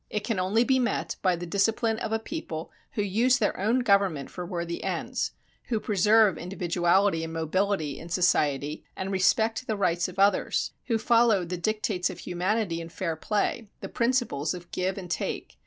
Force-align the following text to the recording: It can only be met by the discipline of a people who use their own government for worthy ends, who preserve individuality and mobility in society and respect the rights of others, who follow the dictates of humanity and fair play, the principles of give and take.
It 0.09 0.23
can 0.23 0.39
only 0.39 0.63
be 0.63 0.79
met 0.79 1.15
by 1.21 1.35
the 1.35 1.45
discipline 1.45 1.99
of 1.99 2.11
a 2.11 2.17
people 2.17 2.71
who 2.93 3.03
use 3.03 3.37
their 3.37 3.55
own 3.59 3.81
government 3.81 4.31
for 4.31 4.43
worthy 4.47 4.83
ends, 4.83 5.29
who 5.65 5.79
preserve 5.79 6.39
individuality 6.39 7.23
and 7.23 7.31
mobility 7.31 7.99
in 7.99 8.09
society 8.09 8.83
and 8.97 9.11
respect 9.11 9.67
the 9.67 9.77
rights 9.77 10.07
of 10.07 10.17
others, 10.17 10.71
who 10.87 10.97
follow 10.97 11.45
the 11.45 11.55
dictates 11.55 12.09
of 12.09 12.17
humanity 12.17 12.81
and 12.81 12.91
fair 12.91 13.15
play, 13.15 13.67
the 13.81 13.89
principles 13.89 14.55
of 14.55 14.71
give 14.71 14.97
and 14.97 15.11
take. 15.11 15.59